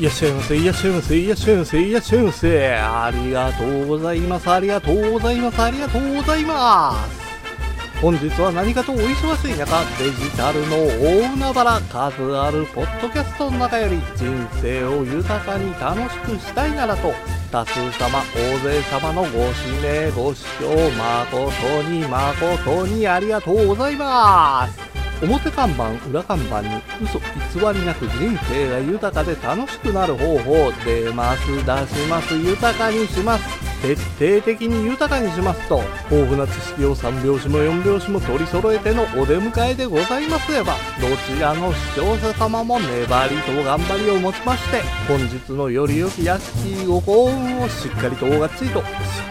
[0.00, 2.74] いらっしゃいませいらっしゃいませいらっしゃいませいらっしゃいませ。
[2.74, 8.00] ありがとうございますありがとうございますありがとうございます。
[8.00, 17.12] 本日は何かとお忙しい中デジタルの大海原数あるポッドキャストの中より人生を豊かに楽しくしたいならと
[17.52, 24.89] 多数様大勢様のご指名ご視聴誠に誠にありがとうございます。
[25.22, 26.68] 表看板裏看板に
[27.02, 48.84] 嘘偽りなく人生が豊かで楽しくなる方法出ます出します豊かにします徹底的に豊かにしますと豊富な知識を3拍子も4拍子も取り揃えてのお出迎えでございますればどちらの視聴者様も粘りと頑張りをもちまして本日のより良き屋敷ご幸運をしっかりとおがっちりとし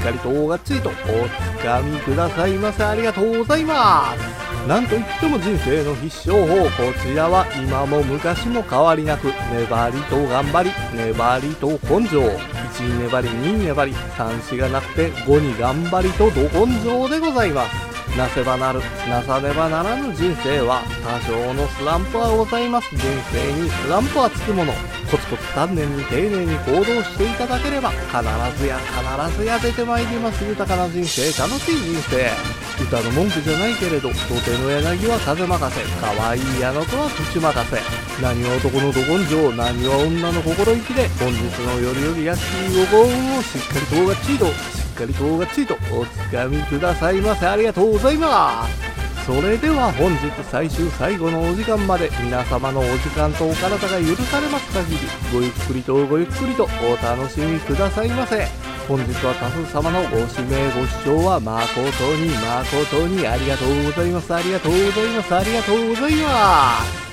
[0.00, 6.64] っかりとおがっちりとおつかみくださいませありがとうございますなんといっても人生の必勝法。
[6.64, 12.22] こちらは今も昔も変わりなく粘りと頑張り粘りと根性。
[12.22, 13.92] 1に粘り2に粘り。
[13.92, 17.94] 3子がなくて5に頑張りとど根性でございます。
[18.16, 22.88] なせばなる、なさねばならぬ人生は多少のスランプはございます。
[22.94, 23.02] 人
[23.32, 24.72] 生にスランプはつくもの。
[25.10, 28.22] コツコツ丹念に丁寧に行動していただければ必
[28.58, 30.42] ずや必ずや出てまいります。
[30.42, 32.63] 豊かな人生楽しい人生。
[32.80, 37.80] 歌の文句じゃないけれど土手の柳は風任せ可愛い矢の子は口任せ。
[38.22, 47.46] 何は男のど根性何は女の心意気で本日のよりより安いご幸運をしっかりとがっちりとしっかりとがっちりとおつかみくださいませ。
[47.46, 48.94] ありがとうございます。
[49.24, 54.98] それでは本日最終最後のお時間まで皆様のお時間とお体が許されます限り
[55.32, 58.73] ごゆっくりとごゆっくりとお楽しみくださいませ。
[58.86, 61.80] 本日は多数様のご指名ご視聴は誠
[62.16, 64.34] に誠にありがとうございます。
[64.34, 65.34] ありがとうございます。
[65.34, 67.04] ありがとうございます。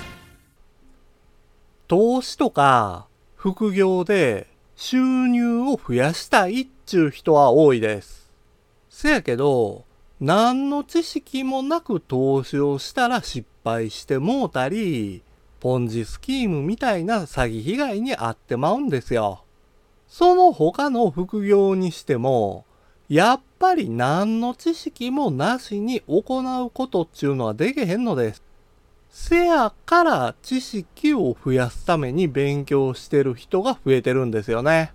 [1.88, 4.98] 投資とか副業で収
[5.30, 8.30] 入を増やしたいっちゅう人は多いです。
[8.90, 9.86] せやけど、
[10.20, 15.24] 何の知識もなく投資をしたら失敗してもうたり、
[15.62, 19.14] ポンジスキームみたいな詐欺被害に遭ってまうんです。
[19.14, 19.46] よ。
[20.12, 22.66] その他の副業にしても、
[23.08, 28.44] やっぱり何の知識もなしに行うことっちゅうのはできへんのです。
[29.10, 34.92] せやから知識を増やすために勉強してる人が増えてるんですよね。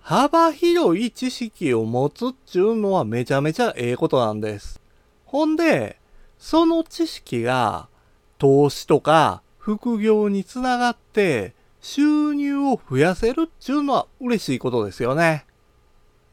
[0.00, 4.80] 幅広い知識を持つっちゅうのはめちゃめちゃええことなんです。
[5.26, 5.96] ほんで、
[6.40, 7.86] その知識が
[8.36, 15.46] 投資とか副業につながって収入を増やせるっちゅうのは嬉しいことですよね。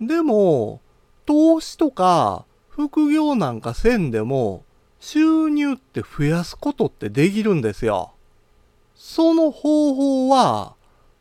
[0.02, 0.81] でも、
[1.25, 4.63] 投資とか副業なんかせんでも
[5.00, 8.13] 収入って増やすことってできるんですよ。
[8.96, 10.75] その方法は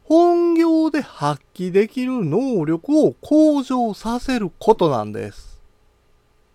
[0.05, 5.61] 本業で発揮できる能力を向上させることなんです。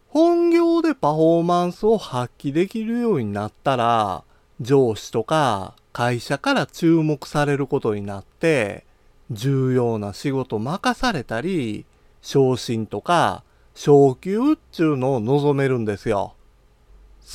[0.07, 4.23] 本業でパフォーマンスを発揮できるようになったら、
[4.61, 8.85] 上司とか会社から注目されることになって、
[9.31, 11.85] 重要な仕事任されたり、
[12.21, 16.35] 昇進とか昇給っちゅうのを望めるんですよ。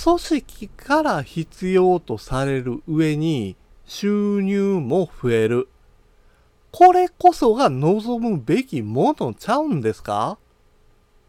[0.04, 3.56] 組織から必要とされる上に
[3.86, 5.68] 収入も増える。
[6.70, 10.38] これこそが望むべきものちゃうんですか？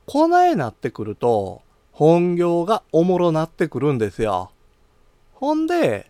[0.05, 4.51] こないなってくると、本業がおもろなってくるんですよ。
[5.39, 6.09] ほんで、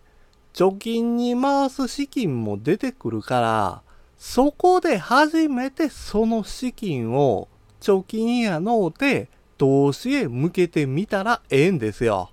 [0.54, 3.82] 貯金に回す資金も出てくるから、
[4.18, 7.50] そこで初めてその資金を
[7.82, 9.28] 貯金やのうて
[9.58, 12.32] 投資へ向けてみたらええんですよ。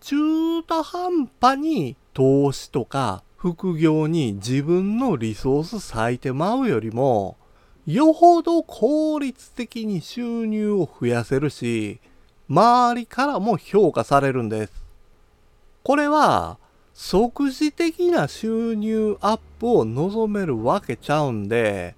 [0.00, 7.36] 中途半端に投資とか副業に自分のリソース割いてまうよりも、
[7.86, 12.00] よほど効率的に収入を増やせるし、
[12.48, 14.87] 周りからも評価されるんです。
[15.88, 16.58] これは、
[16.92, 21.94] 即時的な収入アップを望めるわけちゃうんで、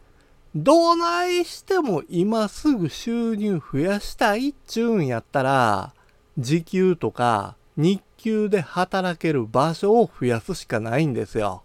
[0.55, 5.93] どないしても今すぐ収入増やしたいっちゅうんやったら、
[6.39, 11.65] 時給とか日給で働ける場所を増やすしかないんですよ。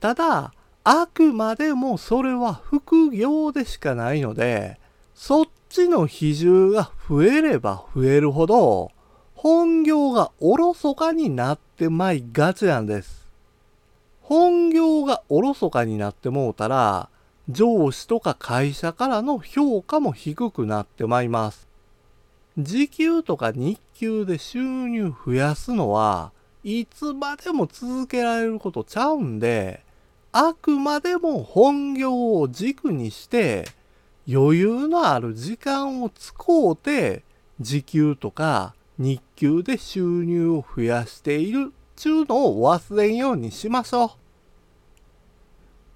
[0.00, 0.52] ただ、
[0.84, 4.78] あくまでもそれは副業でしかないので、
[5.14, 8.90] そっちの比重が増えれば増えるほど、
[9.42, 13.26] 本業がおろそかになってまいがちなんです。
[14.20, 17.08] 本業がおろそかになってもうたら、
[17.48, 21.66] 上司とか会社からの評価も低くなってまいます。
[22.56, 26.30] 時給とか日給で収入増やすのは
[26.62, 29.82] いつまでも続けられることちゃうんで、
[30.30, 33.66] あくまでも本業を軸にして
[34.32, 36.32] 余裕のある時間を使
[36.70, 37.24] うて
[37.58, 44.10] 時給とか日給で収入を増やしているちゅうのを忘れんようにしましょう。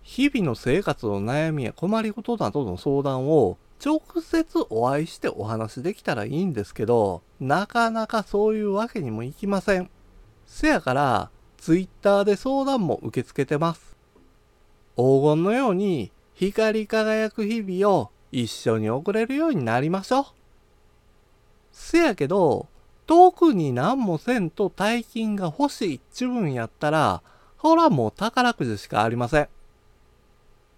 [0.03, 9.89] 日々の生活の悩みや困りごとなどの相談を直接お会いしてお話できたらいいんですけど、なかなかそういうわけにもいきません。
[10.45, 13.97] せやから、Twitter で相談も受け付けてます。
[14.97, 20.25] 黄金のように光り輝く日々を一緒に送れるようになりましょう。
[21.71, 22.67] せやけど、
[23.07, 27.23] 特に何もせんと大金が欲しいっちゅうんやったら、
[27.57, 29.49] ほらもう宝くじしかありません。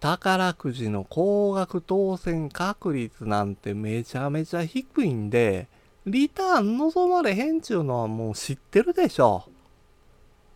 [0.01, 5.69] 宝くじの高額当選確率なんてめちゃめちゃ低いんで、
[6.07, 9.45] リターン望まれへんちゅうのはもう知ってるでしょ。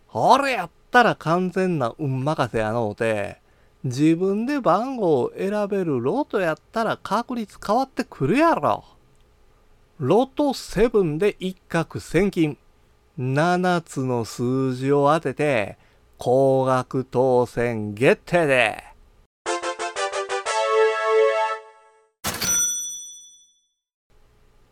[0.07, 3.41] ほれやったら完全な運任せやのうて、
[3.83, 8.85] 自分で番号を選べるロートやったら確率変わってくるやろ。
[9.99, 12.57] ロト7で一攫千金。
[13.19, 15.77] 7つの数字を当てて、
[16.17, 18.83] 高額当選決定で。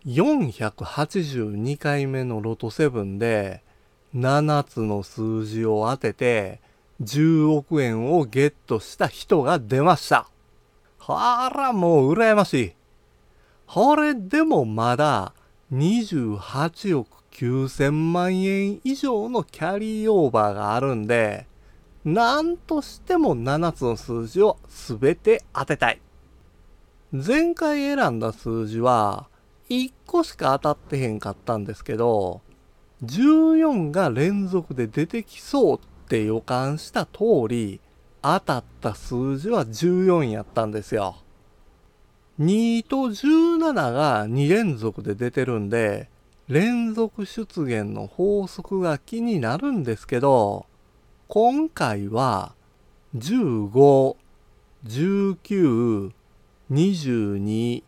[0.08, 3.62] 482回目のロト7で
[4.16, 6.60] 7つの数字を当てて
[7.04, 10.28] 10億円をゲットした人が出ました。
[10.98, 12.81] はら、もう羨ましい。
[13.74, 15.34] これでもまだ
[15.72, 21.48] 28億9000万円以上のキャリーオーバーがあるんで、
[22.04, 26.02] なんとしても7つの数字を全て当てたい。
[27.14, 29.28] 前回選んだ数字は
[29.70, 32.42] 1個しか当たってへんかったんですけど、
[33.06, 35.80] 14が連続で出てきそうっ
[36.10, 37.80] て予感した通り、
[38.22, 41.16] 当たった数字は14やったんですよ。
[42.42, 46.10] 2と17が2連続で出てるんで、
[46.48, 50.66] 連続出現の法則が気になるんですけど、
[51.28, 52.56] 今回は
[53.16, 54.16] 15、
[54.88, 56.12] 19、
[56.72, 57.84] 22、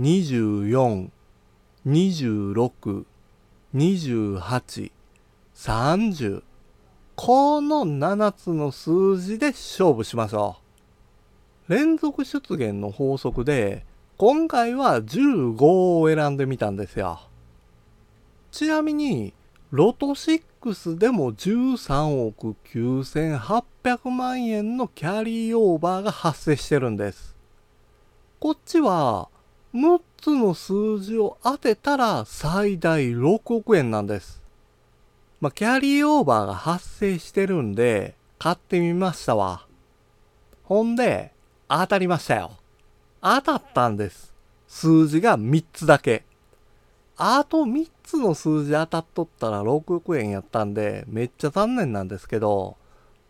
[0.00, 1.10] 24、
[1.86, 3.04] 26、
[3.72, 4.90] 28、
[5.54, 6.42] 30
[7.14, 10.65] この7つの数字で勝負しましょう。
[11.68, 13.84] 連続出現の法則で
[14.16, 17.20] 今回は15を選んでみたんですよ。
[18.50, 19.34] ちなみに
[19.70, 27.36] ロト6でも13億9800万円のキャリーオーバーが発生してるんです。
[28.38, 29.28] こっちは
[29.74, 34.42] 6つの数字を当てたら最大6億円なんです。
[35.40, 39.66] まあ、キャリーオーバーが発生してるんで、買ってみましたわ。
[40.64, 41.32] ほんで、
[41.68, 42.52] 当たりましたよ。
[43.20, 44.32] 当たったんです。
[44.68, 46.24] 数字が3つだけ。
[47.16, 52.76] あと3つの数字当たっとったら6億円やったんで、めっちゃ残念なんですけど、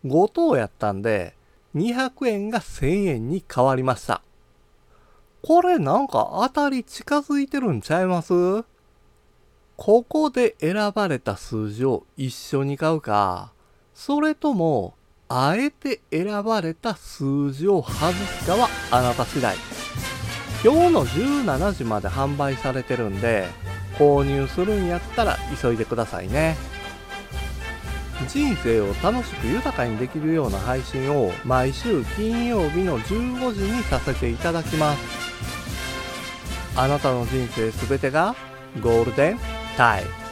[0.05, 1.35] 5等やったんで、
[1.75, 4.21] 200円が1000円に変わりました。
[5.41, 8.65] これなんか当たり近づいてるんちゃいます？
[9.77, 13.53] ここで選ばれた数字を一緒に買うか、
[13.93, 14.95] それとも、
[15.29, 19.57] あえて選ばれた数字を外すかはあなた次第。
[20.63, 23.45] 今日の17時まで販売されてるんで、
[23.97, 26.55] 購入するんやったら急いでくださいね。
[28.29, 34.99] 人生を楽しく豊かにできるような配信を毎週金曜日の15時にさせていただきます。
[36.75, 38.35] あなたの人生すべてが
[38.81, 39.39] ゴールデン
[39.75, 40.26] タイム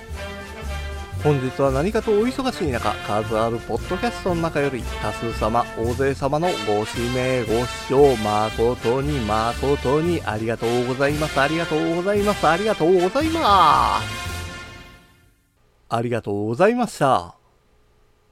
[1.26, 11.42] 本日は何かとお忙しい中数あるポッドキャストの中より多数様大勢様のご指名ご視聴誠に誠にありがとうございます。
[11.42, 12.48] ありがとうございます。
[12.48, 14.06] ありがとうございます。
[15.90, 17.35] ありがとうございました。